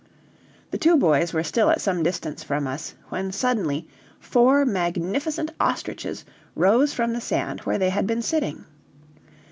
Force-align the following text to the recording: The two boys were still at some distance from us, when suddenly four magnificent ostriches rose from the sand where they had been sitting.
The 0.71 0.79
two 0.79 0.97
boys 0.97 1.31
were 1.31 1.43
still 1.43 1.69
at 1.69 1.79
some 1.79 2.01
distance 2.01 2.43
from 2.43 2.65
us, 2.65 2.95
when 3.09 3.31
suddenly 3.31 3.87
four 4.19 4.65
magnificent 4.65 5.51
ostriches 5.59 6.25
rose 6.55 6.91
from 6.91 7.13
the 7.13 7.21
sand 7.21 7.59
where 7.65 7.77
they 7.77 7.91
had 7.91 8.07
been 8.07 8.23
sitting. 8.23 8.65